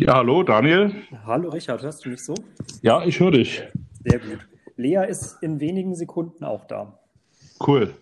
[0.00, 0.94] Ja, hallo Daniel.
[1.26, 2.32] Hallo Richard, hörst du mich so?
[2.82, 3.64] Ja, ich höre dich.
[4.04, 4.46] Sehr gut.
[4.76, 6.96] Lea ist in wenigen Sekunden auch da.
[7.66, 7.92] Cool.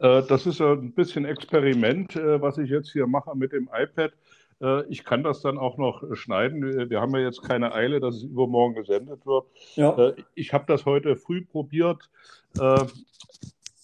[0.00, 4.12] Äh, das ist ein bisschen Experiment, äh, was ich jetzt hier mache mit dem iPad.
[4.60, 6.90] Äh, ich kann das dann auch noch schneiden.
[6.90, 9.46] Wir haben ja jetzt keine Eile, dass es übermorgen gesendet wird.
[9.76, 10.12] Ja.
[10.34, 12.10] Ich habe das heute früh probiert.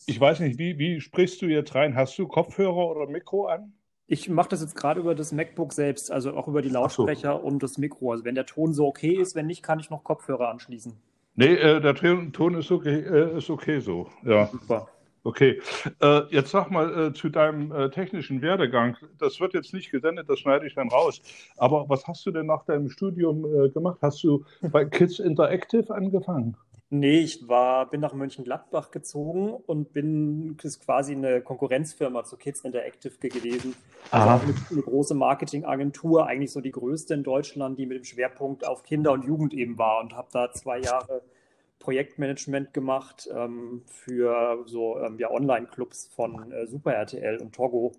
[0.07, 1.97] Ich weiß nicht, wie, wie sprichst du jetzt rein?
[1.97, 3.73] Hast du Kopfhörer oder Mikro an?
[4.13, 7.47] Ich mache das jetzt gerade über das MacBook selbst, also auch über die Lautsprecher so.
[7.47, 8.11] und das Mikro.
[8.11, 10.95] Also wenn der Ton so okay ist, wenn nicht, kann ich noch Kopfhörer anschließen.
[11.37, 14.09] Nee, äh, der Ton ist okay, äh, ist okay so.
[14.25, 14.47] Ja.
[14.47, 14.89] Super.
[15.23, 15.61] Okay.
[16.03, 18.97] Äh, jetzt sag mal äh, zu deinem äh, technischen Werdegang.
[19.19, 21.23] Das wird jetzt nicht gesendet, das schneide ich dann raus.
[21.57, 23.99] Aber was hast du denn nach deinem Studium äh, gemacht?
[24.03, 26.57] Hast du bei Kids Interactive angefangen?
[26.93, 32.63] Nee, ich war, bin nach Mönchengladbach gezogen und bin ist quasi eine Konkurrenzfirma zu Kids
[32.63, 33.77] Interactive gewesen.
[34.11, 38.05] Also auch eine, eine, große Marketingagentur, eigentlich so die größte in Deutschland, die mit dem
[38.05, 41.23] Schwerpunkt auf Kinder und Jugend eben war und habe da zwei Jahre
[41.79, 47.93] Projektmanagement gemacht ähm, für so ähm, ja, Online-Clubs von äh, Super RTL und Togo,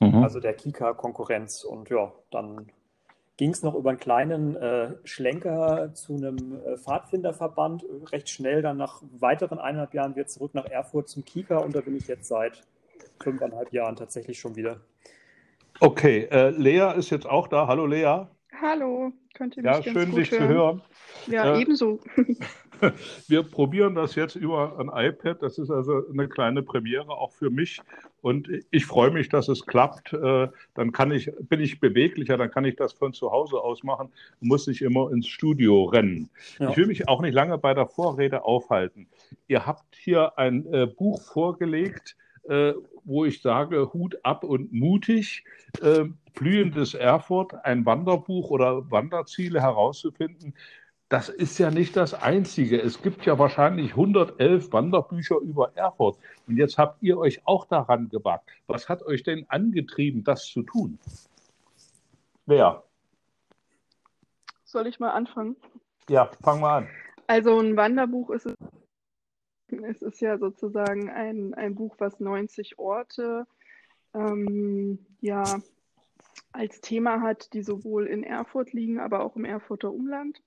[0.00, 0.22] mhm.
[0.22, 1.64] also der Kika-Konkurrenz.
[1.64, 2.70] Und ja, dann
[3.36, 7.84] ging es noch über einen kleinen äh, Schlenker zu einem äh, Pfadfinderverband.
[8.12, 11.80] Recht schnell dann nach weiteren eineinhalb Jahren wieder zurück nach Erfurt zum Kika und da
[11.80, 12.62] bin ich jetzt seit
[13.22, 14.80] fünfeinhalb Jahren tatsächlich schon wieder.
[15.80, 17.66] Okay, äh, Lea ist jetzt auch da.
[17.66, 18.26] Hallo Lea.
[18.60, 20.40] Hallo, könnt ihr mich Ja, schön, dich hören?
[20.40, 20.82] zu hören.
[21.26, 22.00] Ja, äh, ebenso.
[23.28, 25.42] wir probieren das jetzt über ein iPad.
[25.42, 27.80] Das ist also eine kleine Premiere auch für mich.
[28.22, 30.12] Und ich freue mich, dass es klappt.
[30.12, 33.82] Äh, dann kann ich, bin ich beweglicher, dann kann ich das von zu Hause aus
[33.82, 34.08] machen
[34.40, 36.30] und muss nicht immer ins Studio rennen.
[36.58, 36.70] Ja.
[36.70, 39.06] Ich will mich auch nicht lange bei der Vorrede aufhalten.
[39.48, 42.16] Ihr habt hier ein äh, Buch vorgelegt,
[42.48, 42.72] äh,
[43.04, 45.44] wo ich sage, Hut ab und mutig.
[45.80, 50.52] Äh, Blühendes Erfurt, ein Wanderbuch oder Wanderziele herauszufinden
[51.08, 52.80] das ist ja nicht das Einzige.
[52.80, 56.18] Es gibt ja wahrscheinlich 111 Wanderbücher über Erfurt.
[56.48, 58.50] Und jetzt habt ihr euch auch daran gewagt.
[58.66, 60.98] Was hat euch denn angetrieben, das zu tun?
[62.46, 62.82] Wer?
[64.64, 65.56] Soll ich mal anfangen?
[66.08, 66.88] Ja, fang mal an.
[67.28, 68.54] Also ein Wanderbuch ist es,
[69.68, 73.46] es ist ja sozusagen ein, ein Buch, was 90 Orte
[74.14, 75.60] ähm, ja,
[76.52, 80.42] als Thema hat, die sowohl in Erfurt liegen, aber auch im Erfurter Umland.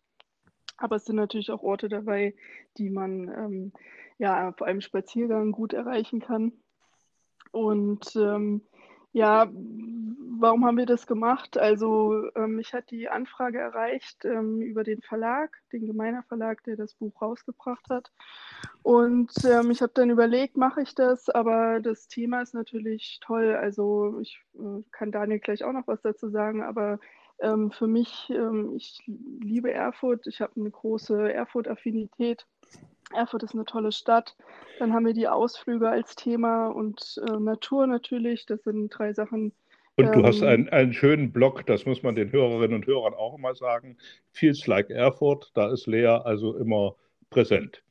[0.79, 2.33] Aber es sind natürlich auch Orte dabei,
[2.77, 3.71] die man ähm,
[4.17, 6.53] ja vor allem Spaziergang gut erreichen kann.
[7.51, 8.61] Und ähm,
[9.11, 9.49] ja,
[10.39, 11.57] warum haben wir das gemacht?
[11.57, 16.75] Also ähm, mich hat die Anfrage erreicht ähm, über den Verlag, den Gemeiner Verlag, der
[16.75, 18.11] das Buch rausgebracht hat.
[18.83, 21.27] Und ähm, ich habe dann überlegt, mache ich das?
[21.29, 23.55] Aber das Thema ist natürlich toll.
[23.55, 26.99] Also ich äh, kann Daniel gleich auch noch was dazu sagen, aber
[27.41, 32.45] ähm, für mich, ähm, ich liebe Erfurt, ich habe eine große Erfurt-Affinität.
[33.13, 34.35] Erfurt ist eine tolle Stadt.
[34.77, 38.45] Dann haben wir die Ausflüge als Thema und äh, Natur natürlich.
[38.45, 39.51] Das sind drei Sachen.
[39.95, 43.13] Und du ähm, hast einen, einen schönen Blog, das muss man den Hörerinnen und Hörern
[43.13, 43.97] auch immer sagen.
[44.31, 46.95] Feels like Erfurt, da ist Lea also immer
[47.29, 47.81] präsent.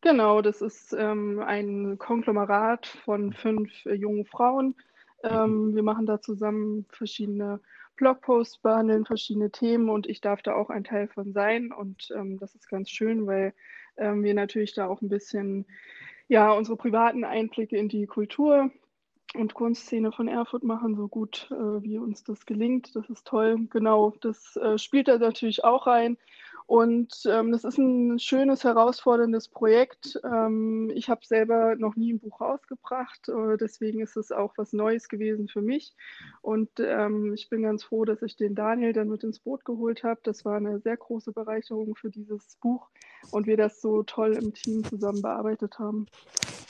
[0.00, 4.74] Genau, das ist ähm, ein Konglomerat von fünf äh, jungen Frauen.
[5.24, 7.60] Ähm, wir machen da zusammen verschiedene
[8.02, 11.70] Blogposts behandeln verschiedene Themen und ich darf da auch ein Teil von sein.
[11.70, 13.54] Und ähm, das ist ganz schön, weil
[13.96, 15.66] ähm, wir natürlich da auch ein bisschen
[16.26, 18.72] ja, unsere privaten Einblicke in die Kultur
[19.34, 22.96] und Kunstszene von Erfurt machen, so gut äh, wie uns das gelingt.
[22.96, 23.68] Das ist toll.
[23.70, 26.18] Genau, das äh, spielt da natürlich auch rein.
[26.66, 30.20] Und ähm, das ist ein schönes, herausforderndes Projekt.
[30.24, 34.72] Ähm, ich habe selber noch nie ein Buch rausgebracht, äh, deswegen ist es auch was
[34.72, 35.94] Neues gewesen für mich.
[36.40, 40.04] Und ähm, ich bin ganz froh, dass ich den Daniel dann mit ins Boot geholt
[40.04, 40.20] habe.
[40.22, 42.88] Das war eine sehr große Bereicherung für dieses Buch
[43.30, 46.06] und wir das so toll im Team zusammen bearbeitet haben.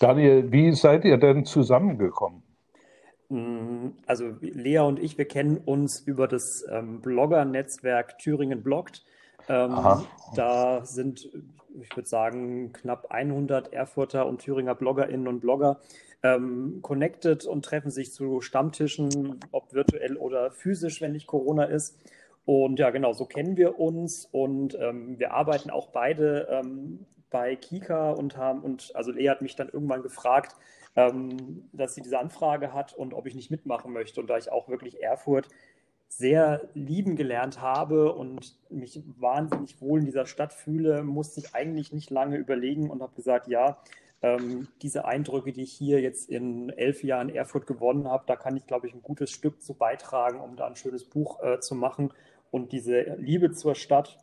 [0.00, 2.42] Daniel, wie seid ihr denn zusammengekommen?
[3.28, 9.04] Mm, also Lea und ich, wir kennen uns über das ähm, Blogger-Netzwerk Thüringen bloggt.
[9.48, 9.76] Ähm,
[10.34, 11.28] da sind,
[11.80, 15.80] ich würde sagen, knapp 100 Erfurter und Thüringer Bloggerinnen und Blogger
[16.22, 21.98] ähm, connected und treffen sich zu Stammtischen, ob virtuell oder physisch, wenn nicht Corona ist.
[22.44, 27.56] Und ja, genau, so kennen wir uns und ähm, wir arbeiten auch beide ähm, bei
[27.56, 30.56] Kika und haben, und also Lea hat mich dann irgendwann gefragt,
[30.96, 34.20] ähm, dass sie diese Anfrage hat und ob ich nicht mitmachen möchte.
[34.20, 35.48] Und da ich auch wirklich Erfurt
[36.18, 41.92] sehr lieben gelernt habe und mich wahnsinnig wohl in dieser Stadt fühle, musste ich eigentlich
[41.92, 43.78] nicht lange überlegen und habe gesagt, ja,
[44.20, 48.56] ähm, diese Eindrücke, die ich hier jetzt in elf Jahren Erfurt gewonnen habe, da kann
[48.56, 51.74] ich, glaube ich, ein gutes Stück zu beitragen, um da ein schönes Buch äh, zu
[51.74, 52.12] machen.
[52.52, 54.18] und diese Liebe zur Stadt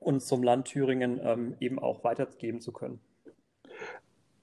[0.00, 3.00] und zum Land Thüringen ähm, eben auch weitergeben zu können.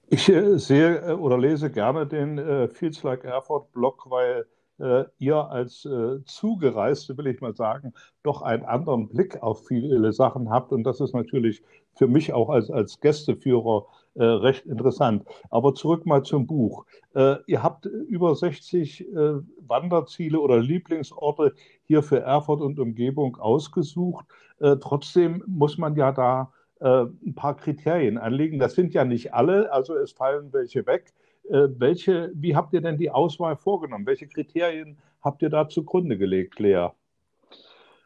[0.08, 4.46] Ich äh, sehe äh, oder lese gerne den äh, Feels Like Erfurt Blog, weil
[4.78, 7.92] äh, ihr als äh, Zugereiste, will ich mal sagen,
[8.22, 10.72] doch einen anderen Blick auf viele Sachen habt.
[10.72, 11.62] Und das ist natürlich
[11.94, 15.24] für mich auch als, als Gästeführer äh, recht interessant.
[15.50, 16.84] Aber zurück mal zum Buch.
[17.14, 19.34] Äh, ihr habt über 60 äh,
[19.66, 21.54] Wanderziele oder Lieblingsorte
[21.84, 24.26] hier für Erfurt und Umgebung ausgesucht.
[24.60, 28.58] Äh, trotzdem muss man ja da ein paar Kriterien anlegen.
[28.58, 31.14] Das sind ja nicht alle, also es fallen welche weg.
[31.50, 34.06] Äh, welche, wie habt ihr denn die Auswahl vorgenommen?
[34.06, 36.88] Welche Kriterien habt ihr da zugrunde gelegt, Lea?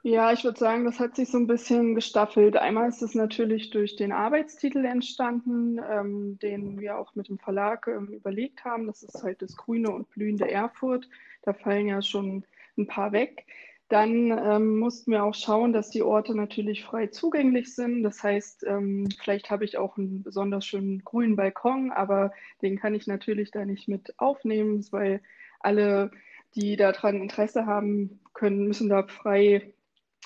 [0.03, 2.57] Ja, ich würde sagen, das hat sich so ein bisschen gestaffelt.
[2.57, 7.89] Einmal ist es natürlich durch den Arbeitstitel entstanden, ähm, den wir auch mit dem Verlag
[7.89, 8.87] ähm, überlegt haben.
[8.87, 11.09] Das ist halt das grüne und blühende Erfurt.
[11.43, 12.45] Da fallen ja schon
[12.79, 13.45] ein paar weg.
[13.89, 18.03] Dann ähm, mussten wir auch schauen, dass die Orte natürlich frei zugänglich sind.
[18.03, 22.95] Das heißt, ähm, vielleicht habe ich auch einen besonders schönen grünen Balkon, aber den kann
[22.95, 25.23] ich natürlich da nicht mit aufnehmen, weil
[25.61, 26.11] alle,
[26.55, 29.73] die daran Interesse haben, können, müssen da frei,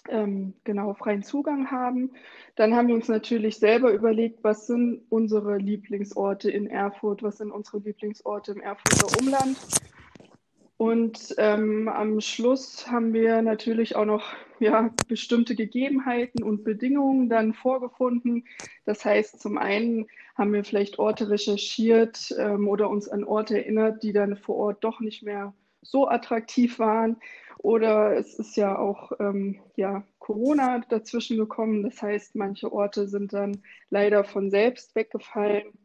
[0.09, 2.11] ähm, genau, freien Zugang haben.
[2.57, 7.53] Dann haben wir uns natürlich selber überlegt, was sind unsere Lieblingsorte in Erfurt, was sind
[7.53, 9.57] unsere Lieblingsorte im Erfurter Umland.
[10.83, 17.55] Und ähm, am Schluss haben wir natürlich auch noch ja, bestimmte Gegebenheiten und Bedingungen dann
[17.55, 18.47] vorgefunden.
[18.85, 24.03] Das heißt, zum einen haben wir vielleicht Orte recherchiert ähm, oder uns an Orte erinnert,
[24.03, 27.17] die dann vor Ort doch nicht mehr so attraktiv waren.
[27.59, 31.85] Oder es ist ja auch ähm, ja, Corona dazwischen gekommen.
[31.85, 35.79] Das heißt, manche Orte sind dann leider von selbst weggefallen,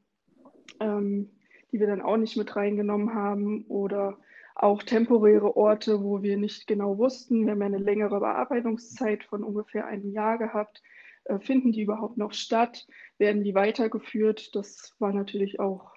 [0.80, 1.30] ähm,
[1.72, 3.64] die wir dann auch nicht mit reingenommen haben.
[3.68, 4.18] Oder
[4.60, 9.44] auch temporäre Orte, wo wir nicht genau wussten, wir haben ja eine längere Bearbeitungszeit von
[9.44, 10.82] ungefähr einem Jahr gehabt,
[11.26, 12.88] äh, finden die überhaupt noch statt,
[13.18, 14.56] werden die weitergeführt?
[14.56, 15.94] Das war natürlich auch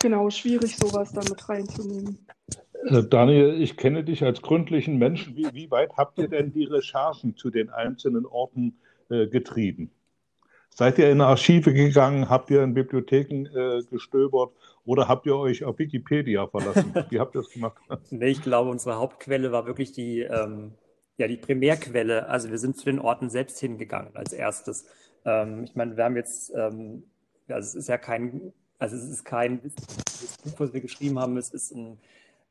[0.00, 2.26] genau schwierig, sowas da mit reinzunehmen.
[2.86, 5.36] Äh, Daniel, ich kenne dich als gründlichen Menschen.
[5.36, 8.78] Wie, wie, weit habt ihr denn die Recherchen zu den einzelnen Orten
[9.10, 9.90] äh, getrieben?
[10.74, 12.30] Seid ihr in Archive gegangen?
[12.30, 14.52] Habt ihr in Bibliotheken äh, gestöbert?
[14.84, 16.94] Oder habt ihr euch auf Wikipedia verlassen?
[17.10, 17.76] Wie habt ihr das gemacht?
[18.10, 20.72] nee, ich glaube, unsere Hauptquelle war wirklich die, ähm,
[21.18, 22.26] ja, die Primärquelle.
[22.28, 24.86] Also wir sind zu den Orten selbst hingegangen als erstes.
[25.26, 27.04] Ähm, ich meine, wir haben jetzt, ähm,
[27.48, 31.36] ja, es ist ja kein, also es ist kein das Buch, was wir geschrieben haben,
[31.36, 31.98] es ist ein,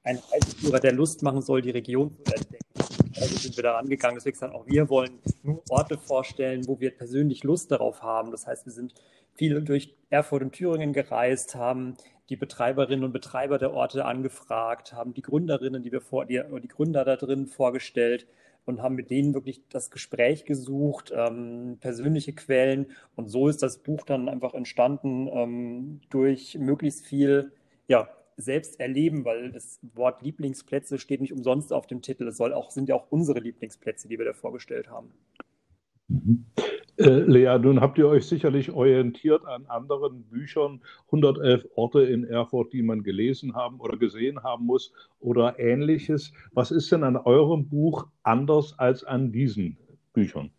[0.04, 2.91] ein Reiseführer, der Lust machen soll, die Region zu entdecken.
[3.18, 6.92] Also sind wir da rangegangen, deswegen sagen auch wir wollen nur Orte vorstellen, wo wir
[6.92, 8.32] persönlich Lust darauf haben.
[8.32, 8.94] Das heißt, wir sind
[9.34, 11.96] viel durch Erfurt und Thüringen gereist, haben
[12.30, 16.68] die Betreiberinnen und Betreiber der Orte angefragt, haben die Gründerinnen, die wir vor, die, die
[16.68, 18.28] Gründer da drin vorgestellt
[18.66, 22.88] und haben mit denen wirklich das Gespräch gesucht, ähm, persönliche Quellen.
[23.16, 27.52] Und so ist das Buch dann einfach entstanden ähm, durch möglichst viel
[27.88, 28.08] ja,
[28.42, 32.28] selbst erleben, weil das Wort Lieblingsplätze steht nicht umsonst auf dem Titel.
[32.28, 35.12] Es soll auch, sind ja auch unsere Lieblingsplätze, die wir da vorgestellt haben.
[36.08, 36.46] Mhm.
[36.98, 42.74] Äh, Lea, nun habt ihr euch sicherlich orientiert an anderen Büchern, 111 Orte in Erfurt,
[42.74, 46.34] die man gelesen haben oder gesehen haben muss oder ähnliches.
[46.52, 49.78] Was ist denn an eurem Buch anders als an diesen
[50.14, 50.52] Büchern?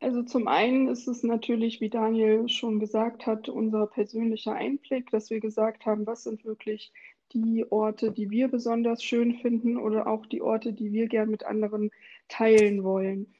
[0.00, 5.28] Also zum einen ist es natürlich, wie Daniel schon gesagt hat, unser persönlicher Einblick, dass
[5.28, 6.90] wir gesagt haben, was sind wirklich
[7.32, 11.44] die Orte, die wir besonders schön finden oder auch die Orte, die wir gern mit
[11.44, 11.90] anderen
[12.28, 13.34] teilen wollen.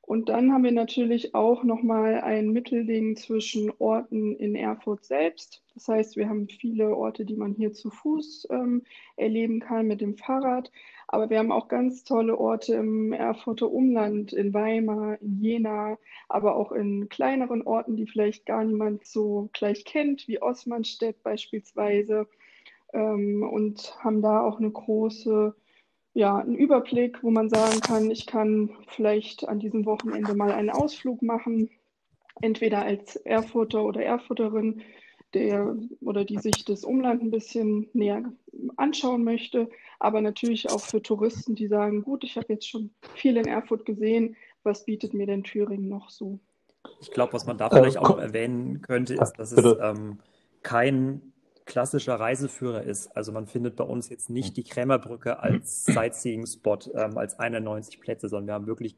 [0.00, 5.64] Und dann haben wir natürlich auch nochmal ein Mittelding zwischen Orten in Erfurt selbst.
[5.74, 8.84] Das heißt, wir haben viele Orte, die man hier zu Fuß ähm,
[9.16, 10.70] erleben kann mit dem Fahrrad.
[11.08, 15.98] Aber wir haben auch ganz tolle Orte im Erfurter Umland, in Weimar, in Jena,
[16.28, 22.26] aber auch in kleineren Orten, die vielleicht gar niemand so gleich kennt, wie Osmanstedt beispielsweise.
[22.92, 25.54] Ähm, und haben da auch eine große
[26.16, 30.70] ja, einen Überblick, wo man sagen kann, ich kann vielleicht an diesem Wochenende mal einen
[30.70, 31.68] Ausflug machen,
[32.40, 34.80] entweder als Erfurter oder Erfurterin,
[35.36, 38.24] der oder die sich das Umland ein bisschen näher
[38.76, 43.36] anschauen möchte, aber natürlich auch für Touristen, die sagen, gut, ich habe jetzt schon viel
[43.36, 46.40] in Erfurt gesehen, was bietet mir denn Thüringen noch so?
[47.00, 50.18] Ich glaube, was man da vielleicht äh, auch noch erwähnen könnte, ist, dass es ähm,
[50.62, 51.32] kein
[51.66, 53.14] klassischer Reiseführer ist.
[53.16, 58.28] Also man findet bei uns jetzt nicht die Krämerbrücke als Sightseeing-Spot, ähm, als 91 Plätze,
[58.28, 58.96] sondern wir haben wirklich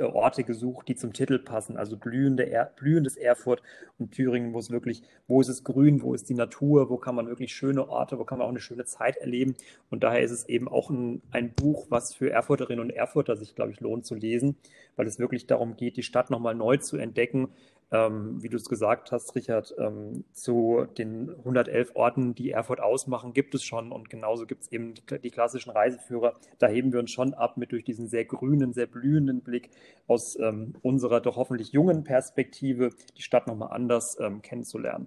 [0.00, 1.76] Orte gesucht, die zum Titel passen.
[1.76, 3.62] Also blühende er blühendes Erfurt
[3.98, 7.14] und Thüringen, wo es wirklich, wo ist es grün, wo ist die Natur, wo kann
[7.14, 9.54] man wirklich schöne Orte, wo kann man auch eine schöne Zeit erleben.
[9.90, 13.54] Und daher ist es eben auch ein, ein Buch, was für Erfurterinnen und Erfurter sich,
[13.54, 14.56] glaube ich, lohnt zu lesen,
[14.96, 17.48] weil es wirklich darum geht, die Stadt nochmal neu zu entdecken,
[17.92, 23.32] ähm, wie du es gesagt hast, Richard, ähm, zu den 111 Orten, die Erfurt ausmachen,
[23.32, 26.34] gibt es schon und genauso gibt es eben die, die, klassischen Reiseführer.
[26.58, 29.70] Da heben wir uns schon ab mit durch diesen sehr grünen, sehr blühenden Blick
[30.08, 35.06] aus ähm, unserer doch hoffentlich jungen Perspektive, die Stadt nochmal anders ähm, kennenzulernen.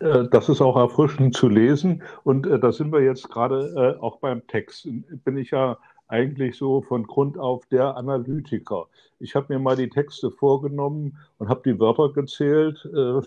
[0.00, 4.00] Äh, das ist auch erfrischend zu lesen und äh, da sind wir jetzt gerade äh,
[4.00, 4.88] auch beim Text.
[5.24, 8.86] Bin ich ja eigentlich so von Grund auf der Analytiker.
[9.18, 12.88] Ich habe mir mal die Texte vorgenommen und habe die Wörter gezählt.
[12.94, 13.20] Äh,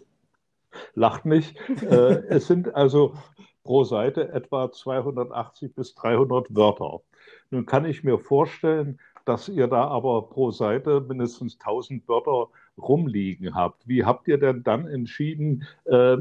[0.96, 1.58] lacht nicht.
[1.82, 3.14] Äh, es sind also
[3.64, 7.02] pro Seite etwa 280 bis 300 Wörter.
[7.52, 12.48] Nun kann ich mir vorstellen, dass ihr da aber pro Seite mindestens 1000 Wörter
[12.80, 13.88] rumliegen habt.
[13.88, 16.18] Wie habt ihr denn dann entschieden, äh,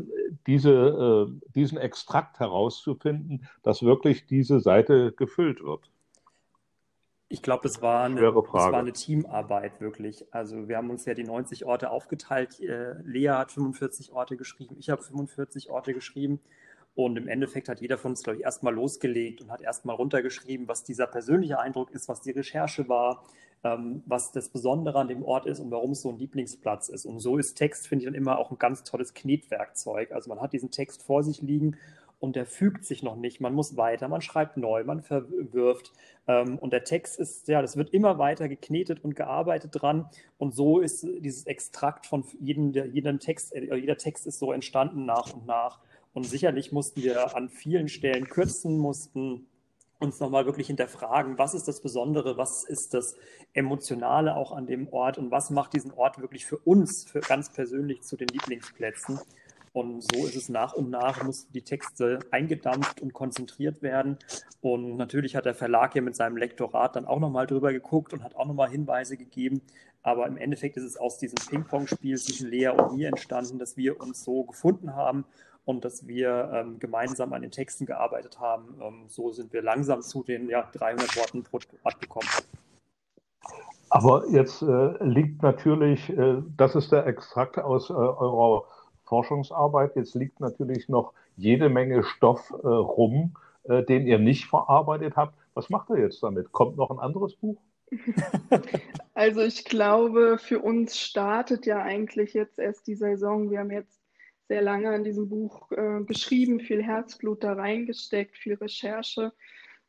[0.46, 5.90] diese, äh, diesen Extrakt herauszufinden, dass wirklich diese Seite gefüllt wird?
[7.30, 10.24] Ich glaube, es, war eine, war eine Teamarbeit wirklich.
[10.32, 12.58] Also wir haben uns ja die 90 Orte aufgeteilt.
[12.60, 16.40] Äh, Lea hat 45 Orte geschrieben, ich habe 45 Orte geschrieben.
[16.94, 20.66] Und im Endeffekt hat jeder von uns, glaube ich, erstmal losgelegt und hat erstmal runtergeschrieben,
[20.66, 23.24] was dieser persönliche Eindruck ist, was die Recherche war,
[23.62, 27.06] ähm, was das Besondere an dem Ort ist und warum es so ein Lieblingsplatz ist.
[27.06, 30.10] Und so ist Text, finde ich, dann immer auch ein ganz tolles Knetwerkzeug.
[30.10, 31.76] Also man hat diesen Text vor sich liegen
[32.20, 33.40] und der fügt sich noch nicht.
[33.40, 35.92] Man muss weiter, man schreibt neu, man verwirft.
[36.26, 40.08] Ähm, und der Text ist, ja, das wird immer weiter geknetet und gearbeitet dran.
[40.36, 45.04] Und so ist dieses Extrakt von jedem, jedem Text, äh, jeder Text ist so entstanden
[45.04, 45.80] nach und nach.
[46.12, 49.46] Und sicherlich mussten wir an vielen Stellen kürzen, mussten
[50.00, 53.16] uns nochmal wirklich hinterfragen, was ist das Besondere, was ist das
[53.52, 57.50] Emotionale auch an dem Ort und was macht diesen Ort wirklich für uns, für ganz
[57.52, 59.20] persönlich zu den Lieblingsplätzen.
[59.72, 64.18] Und so ist es nach und nach, mussten die Texte eingedampft und konzentriert werden.
[64.60, 68.24] Und natürlich hat der Verlag ja mit seinem Lektorat dann auch nochmal drüber geguckt und
[68.24, 69.62] hat auch nochmal Hinweise gegeben.
[70.02, 74.00] Aber im Endeffekt ist es aus diesem Ping-Pong-Spiel zwischen Lea und mir entstanden, dass wir
[74.00, 75.24] uns so gefunden haben
[75.64, 78.80] und dass wir ähm, gemeinsam an den Texten gearbeitet haben.
[78.80, 82.28] Ähm, so sind wir langsam zu den ja, 300 Worten pro Wort gekommen.
[83.90, 88.64] Aber jetzt äh, liegt natürlich, äh, das ist der Extrakt aus äh, eurer
[89.08, 89.96] Forschungsarbeit.
[89.96, 95.34] Jetzt liegt natürlich noch jede Menge Stoff äh, rum, äh, den ihr nicht verarbeitet habt.
[95.54, 96.52] Was macht ihr jetzt damit?
[96.52, 97.60] Kommt noch ein anderes Buch?
[99.14, 103.50] Also ich glaube, für uns startet ja eigentlich jetzt erst die Saison.
[103.50, 104.00] Wir haben jetzt
[104.46, 109.32] sehr lange an diesem Buch äh, geschrieben, viel Herzblut da reingesteckt, viel Recherche.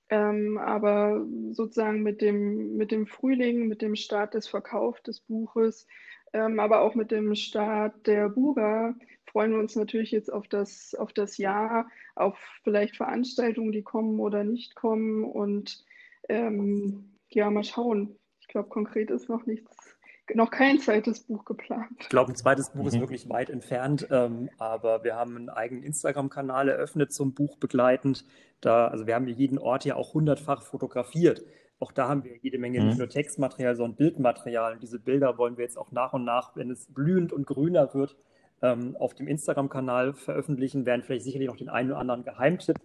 [0.10, 5.86] Ähm, aber sozusagen mit dem, mit dem Frühling, mit dem Start des Verkaufs des Buches,
[6.34, 8.94] ähm, aber auch mit dem Start der Bura
[9.30, 14.20] freuen wir uns natürlich jetzt auf das, auf das Jahr, auf vielleicht Veranstaltungen, die kommen
[14.20, 15.24] oder nicht kommen.
[15.24, 15.84] Und
[16.28, 18.18] ähm, ja, mal schauen.
[18.42, 20.00] Ich glaube, konkret ist noch nichts
[20.36, 21.90] noch kein zweites Buch geplant.
[22.00, 22.88] Ich glaube, ein zweites Buch mhm.
[22.88, 28.26] ist wirklich weit entfernt, ähm, aber wir haben einen eigenen Instagram-Kanal eröffnet zum Buch begleitend.
[28.62, 31.44] Da, also wir haben jeden Ort ja auch hundertfach fotografiert.
[31.80, 32.88] Auch da haben wir jede Menge mhm.
[32.88, 34.74] nicht nur Textmaterial, sondern Bildmaterial.
[34.74, 37.94] Und diese Bilder wollen wir jetzt auch nach und nach, wenn es blühend und grüner
[37.94, 38.18] wird,
[38.62, 42.78] ähm, auf dem Instagram-Kanal veröffentlichen, werden vielleicht sicherlich noch den einen oder anderen Geheimtipp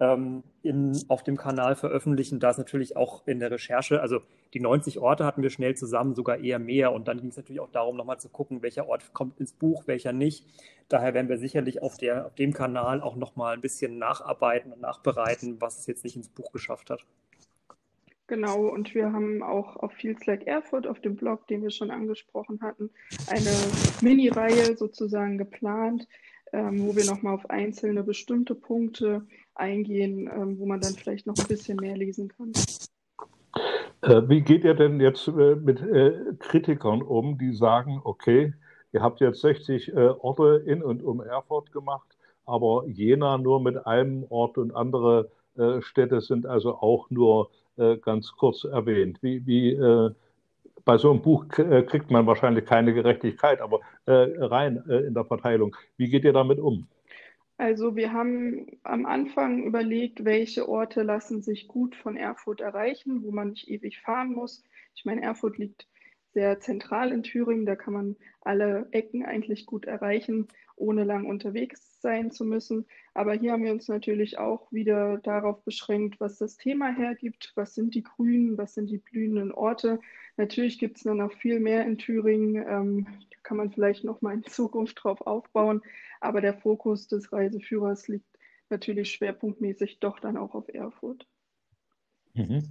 [0.00, 2.40] ähm, in, auf dem Kanal veröffentlichen.
[2.40, 4.20] Da ist natürlich auch in der Recherche, also
[4.54, 6.92] die 90 Orte hatten wir schnell zusammen, sogar eher mehr.
[6.92, 9.86] Und dann ging es natürlich auch darum, nochmal zu gucken, welcher Ort kommt ins Buch,
[9.86, 10.44] welcher nicht.
[10.88, 14.80] Daher werden wir sicherlich auf, der, auf dem Kanal auch nochmal ein bisschen nacharbeiten und
[14.80, 17.04] nachbereiten, was es jetzt nicht ins Buch geschafft hat.
[18.30, 21.90] Genau, und wir haben auch auf Fields Like Erfurt, auf dem Blog, den wir schon
[21.90, 22.88] angesprochen hatten,
[23.26, 23.50] eine
[24.02, 26.06] Mini-Reihe sozusagen geplant,
[26.52, 31.36] ähm, wo wir nochmal auf einzelne bestimmte Punkte eingehen, ähm, wo man dann vielleicht noch
[31.38, 32.52] ein bisschen mehr lesen kann.
[34.02, 38.54] Äh, wie geht ihr denn jetzt äh, mit äh, Kritikern um, die sagen, okay,
[38.92, 43.88] ihr habt jetzt 60 äh, Orte in und um Erfurt gemacht, aber Jena nur mit
[43.88, 45.32] einem Ort und andere
[45.80, 49.18] Städte sind also auch nur äh, ganz kurz erwähnt.
[49.22, 50.10] Wie, wie äh,
[50.84, 55.76] bei so einem Buch äh, kriegt man wahrscheinlich keine Gerechtigkeit, aber rein in der Verteilung.
[55.96, 56.88] Wie geht ihr damit um?
[57.58, 63.30] Also wir haben am Anfang überlegt, welche Orte lassen sich gut von Erfurt erreichen, wo
[63.30, 64.64] man nicht ewig fahren muss.
[64.94, 65.86] Ich meine, Erfurt liegt
[66.32, 67.66] sehr zentral in Thüringen.
[67.66, 72.86] Da kann man alle Ecken eigentlich gut erreichen, ohne lang unterwegs sein zu müssen.
[73.14, 77.52] Aber hier haben wir uns natürlich auch wieder darauf beschränkt, was das Thema hergibt.
[77.56, 80.00] Was sind die grünen, was sind die blühenden Orte?
[80.36, 82.56] Natürlich gibt es dann noch viel mehr in Thüringen.
[82.56, 85.82] Ähm, da kann man vielleicht noch mal in Zukunft drauf aufbauen.
[86.20, 88.26] Aber der Fokus des Reiseführers liegt
[88.70, 91.26] natürlich schwerpunktmäßig doch dann auch auf Erfurt.
[92.34, 92.62] Mhm.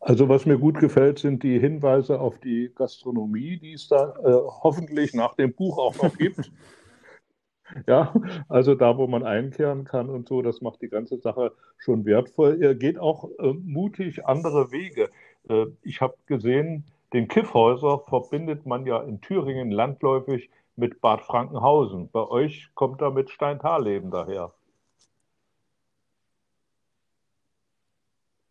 [0.00, 4.32] Also was mir gut gefällt, sind die Hinweise auf die Gastronomie, die es da äh,
[4.62, 6.50] hoffentlich nach dem Buch auch noch gibt.
[7.86, 8.14] ja,
[8.48, 12.62] also da, wo man einkehren kann und so, das macht die ganze Sache schon wertvoll.
[12.62, 15.10] Er geht auch äh, mutig andere Wege.
[15.48, 22.10] Äh, ich habe gesehen, den Kiffhäuser verbindet man ja in Thüringen landläufig mit Bad Frankenhausen.
[22.10, 24.52] Bei euch kommt da mit Steintarleben daher.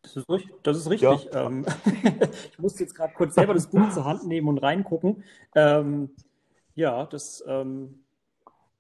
[0.06, 0.56] Das ist, richtig.
[0.64, 1.30] Das ist richtig.
[1.34, 1.48] Ja.
[1.48, 1.66] Ähm,
[2.52, 5.24] ich musste jetzt gerade kurz selber das Buch zur Hand nehmen und reingucken.
[5.56, 6.12] Ähm,
[6.76, 8.06] ja, das ähm,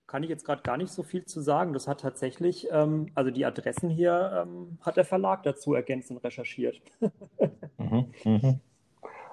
[0.08, 1.74] kann ich jetzt gerade gar nicht so viel zu sagen.
[1.74, 6.17] Das hat tatsächlich, ähm, also die Adressen hier ähm, hat der Verlag dazu ergänzt und
[6.17, 6.79] recherchiert.
[7.77, 8.60] mhm, mhm.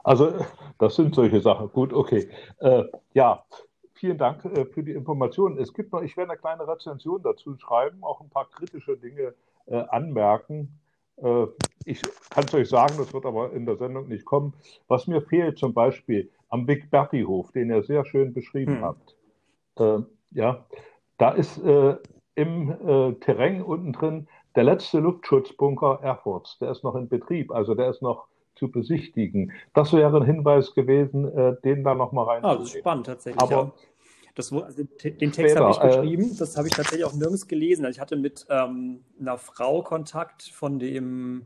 [0.02, 0.34] Also
[0.78, 1.70] das sind solche Sachen.
[1.72, 2.28] Gut, okay.
[2.58, 2.84] Äh,
[3.14, 3.44] ja,
[3.92, 5.58] vielen Dank äh, für die Informationen.
[5.58, 9.34] Es gibt noch, ich werde eine kleine Rezension dazu schreiben, auch ein paar kritische Dinge
[9.66, 10.78] äh, anmerken.
[11.84, 14.54] Ich kann es euch sagen, das wird aber in der Sendung nicht kommen.
[14.88, 18.82] Was mir fehlt zum Beispiel am Big Berti Hof, den ihr sehr schön beschrieben hm.
[18.82, 19.16] habt.
[19.78, 19.98] Äh,
[20.32, 20.66] ja,
[21.18, 21.96] da ist äh,
[22.34, 26.58] im äh, Terrain unten drin der letzte Luftschutzbunker Erfurts.
[26.58, 29.52] Der ist noch in Betrieb, also der ist noch zu besichtigen.
[29.74, 32.44] Das wäre ein Hinweis gewesen, äh, den da nochmal rein.
[32.44, 33.42] Ah, das ist spannend tatsächlich.
[33.42, 33.72] Aber ja.
[34.34, 37.84] Das, also, den Text habe ich äh, geschrieben, das habe ich tatsächlich auch nirgends gelesen.
[37.84, 41.44] Also ich hatte mit ähm, einer Frau Kontakt von dem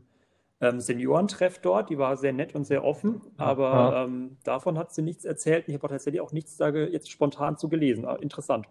[0.59, 4.03] ähm, Seniorentreff dort, die war sehr nett und sehr offen, aber ja.
[4.03, 5.65] ähm, davon hat sie nichts erzählt.
[5.67, 8.05] Ich habe tatsächlich auch nichts da jetzt spontan zu gelesen.
[8.05, 8.67] Ah, interessant.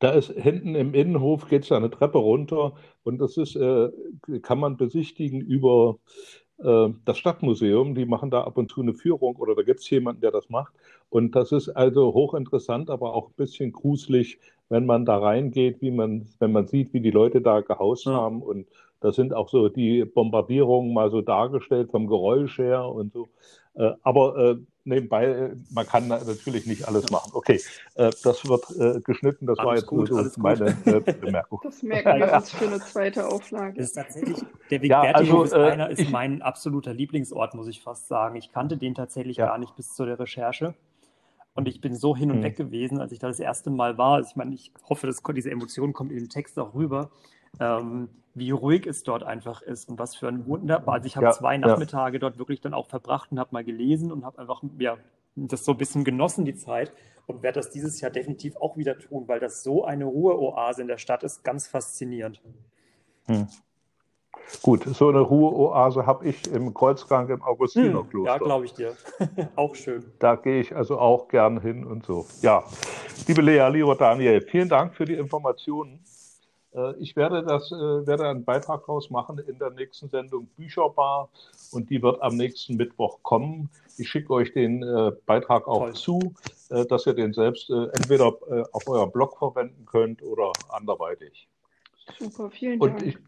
[0.00, 3.90] Da ist hinten im Innenhof geht es eine Treppe runter und das ist, äh,
[4.40, 5.98] kann man besichtigen über
[6.58, 9.90] äh, das Stadtmuseum, die machen da ab und zu eine Führung oder da gibt es
[9.90, 10.72] jemanden, der das macht.
[11.10, 14.38] Und das ist also hochinteressant, aber auch ein bisschen gruselig,
[14.68, 18.12] wenn man da reingeht, wie man, wenn man sieht, wie die Leute da gehaust ja.
[18.12, 18.42] haben.
[18.42, 18.68] Und
[19.00, 23.28] da sind auch so die Bombardierungen mal so dargestellt vom Geräusch her und so.
[23.74, 27.30] Äh, aber äh, nebenbei, äh, man kann natürlich nicht alles machen.
[27.34, 27.60] Okay,
[27.94, 31.60] äh, das wird geschnitten, das alles war jetzt gut, so meine äh, Bemerkung.
[31.62, 33.78] Das merken wir uns für eine zweite Auflage.
[33.78, 34.38] Das ist tatsächlich,
[34.70, 38.36] der Weg ja, also, ist, einer, ist mein absoluter Lieblingsort, muss ich fast sagen.
[38.36, 39.46] Ich kannte den tatsächlich ja.
[39.46, 40.74] gar nicht bis zu der Recherche.
[41.54, 42.44] Und ich bin so hin und hm.
[42.44, 44.14] weg gewesen, als ich da das erste Mal war.
[44.14, 47.10] Also ich meine, ich hoffe, dass diese Emotion kommt in dem Text auch rüber.
[47.58, 50.94] Ähm, wie ruhig es dort einfach ist und was für ein wunderbar.
[50.94, 52.20] Also ich habe ja, zwei Nachmittage ja.
[52.20, 54.96] dort wirklich dann auch verbracht und habe mal gelesen und habe einfach ja,
[55.34, 56.92] das so ein bisschen genossen, die Zeit.
[57.26, 60.88] Und werde das dieses Jahr definitiv auch wieder tun, weil das so eine Ruheoase in
[60.88, 62.42] der Stadt ist, ganz faszinierend.
[63.26, 63.46] Hm.
[64.62, 68.18] Gut, so eine Ruheoase habe ich im Kreuzgang im Augustinerkloster.
[68.18, 68.96] Hm, ja, glaube ich dir.
[69.56, 70.04] auch schön.
[70.18, 72.26] Da gehe ich also auch gern hin und so.
[72.42, 72.64] Ja,
[73.28, 76.02] liebe Lea, lieber Daniel, vielen Dank für die Informationen.
[76.74, 81.28] Äh, ich werde das, äh, werde einen Beitrag daraus machen in der nächsten Sendung Bücherbar
[81.72, 83.70] und die wird am nächsten Mittwoch kommen.
[83.98, 85.94] Ich schicke euch den äh, Beitrag auch Toll.
[85.94, 86.34] zu,
[86.88, 88.26] dass ihr den selbst entweder
[88.70, 91.48] auf eurem Blog verwenden könnt oder anderweitig.
[92.16, 92.94] Super, vielen Dank.
[92.94, 93.18] Und ich,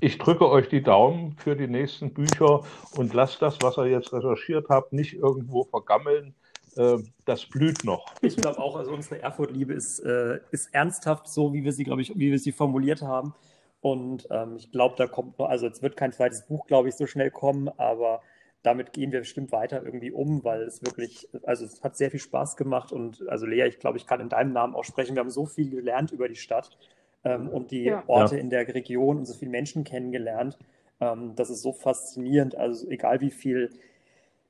[0.00, 2.62] ich drücke euch die Daumen für die nächsten Bücher
[2.96, 6.32] und lasst das, was ihr jetzt recherchiert habt, nicht irgendwo vergammeln,
[6.76, 8.14] äh, das blüht noch.
[8.20, 12.02] Ich glaube auch, also unsere Erfurt-Liebe ist, äh, ist ernsthaft so, wie wir sie, glaube
[12.02, 13.34] ich, wie wir sie formuliert haben.
[13.80, 16.96] Und ähm, ich glaube, da kommt noch, also es wird kein zweites Buch, glaube ich,
[16.96, 18.20] so schnell kommen, aber
[18.62, 22.20] damit gehen wir bestimmt weiter irgendwie um, weil es wirklich, also es hat sehr viel
[22.20, 25.14] Spaß gemacht und also Lea, ich glaube, ich kann in deinem Namen auch sprechen.
[25.14, 26.76] Wir haben so viel gelernt über die Stadt
[27.24, 28.04] ähm, und die ja.
[28.06, 28.40] Orte ja.
[28.42, 30.58] in der Region und so viele Menschen kennengelernt.
[31.00, 32.54] Ähm, das ist so faszinierend.
[32.54, 33.70] Also egal wie viel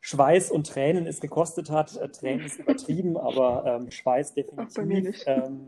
[0.01, 1.97] Schweiß und Tränen es gekostet hat.
[1.97, 5.23] Äh, Tränen ist übertrieben, aber ähm, Schweiß definitiv.
[5.27, 5.67] Ähm,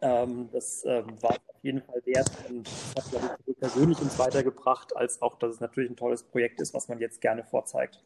[0.00, 4.96] ähm, das ähm, war auf jeden Fall wert und hat, glaube ich, persönlich uns weitergebracht,
[4.96, 8.02] als auch, dass es natürlich ein tolles Projekt ist, was man jetzt gerne vorzeigt.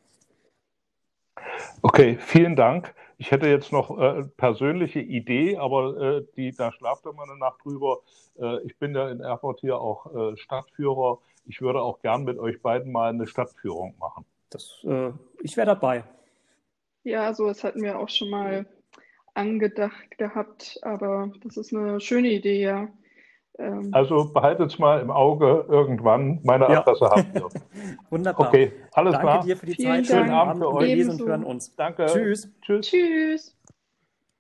[1.83, 2.95] Okay, vielen Dank.
[3.19, 7.39] Ich hätte jetzt noch äh, persönliche Idee, aber äh, die, da schlaft ihr mal eine
[7.39, 8.01] Nacht drüber.
[8.39, 11.19] Äh, ich bin ja in Erfurt hier auch äh, Stadtführer.
[11.47, 15.11] Ich würde auch gern mit euch beiden mal eine Stadtführung machen das, äh,
[15.43, 16.05] ich wäre dabei.
[17.05, 18.67] Ja, sowas hatten wir auch schon mal
[19.35, 22.89] angedacht gehabt, aber das ist eine schöne Idee, ja.
[23.59, 26.41] ähm, also behaltet es mal im Auge irgendwann.
[26.43, 27.11] Meine Adresse ja.
[27.11, 27.49] habt ihr.
[28.11, 28.49] Wunderbar.
[28.49, 29.35] Okay, alles Danke klar.
[29.39, 30.19] Danke dir für die Vielen Zeit.
[30.19, 30.89] Schönen Abend für euch.
[30.89, 31.75] Wir lesen und hören uns.
[31.77, 32.07] Danke.
[32.07, 32.51] Tschüss.
[32.61, 32.87] Tschüss.
[32.87, 33.57] Tschüss.